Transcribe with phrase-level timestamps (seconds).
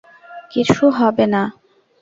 [0.51, 1.41] কিছু হবে না।